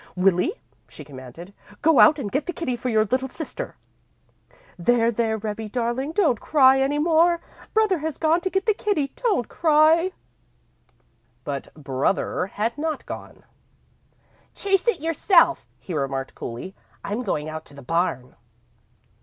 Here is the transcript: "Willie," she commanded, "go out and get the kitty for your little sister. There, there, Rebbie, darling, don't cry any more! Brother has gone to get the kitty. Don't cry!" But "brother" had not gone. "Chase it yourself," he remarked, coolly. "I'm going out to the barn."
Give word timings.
"Willie," 0.15 0.59
she 0.89 1.03
commanded, 1.05 1.53
"go 1.83 1.99
out 1.99 2.17
and 2.17 2.31
get 2.31 2.47
the 2.47 2.53
kitty 2.53 2.75
for 2.75 2.89
your 2.89 3.05
little 3.05 3.29
sister. 3.29 3.75
There, 4.75 5.11
there, 5.11 5.37
Rebbie, 5.37 5.69
darling, 5.69 6.11
don't 6.11 6.39
cry 6.39 6.81
any 6.81 6.97
more! 6.97 7.39
Brother 7.75 7.99
has 7.99 8.17
gone 8.17 8.41
to 8.41 8.49
get 8.49 8.65
the 8.65 8.73
kitty. 8.73 9.09
Don't 9.15 9.47
cry!" 9.47 10.11
But 11.43 11.71
"brother" 11.75 12.47
had 12.47 12.79
not 12.79 13.05
gone. 13.05 13.43
"Chase 14.55 14.87
it 14.87 15.01
yourself," 15.01 15.67
he 15.77 15.93
remarked, 15.93 16.33
coolly. 16.33 16.73
"I'm 17.03 17.21
going 17.21 17.47
out 17.47 17.63
to 17.65 17.75
the 17.75 17.83
barn." 17.83 18.35